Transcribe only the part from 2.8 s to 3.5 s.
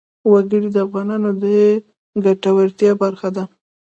برخه ده.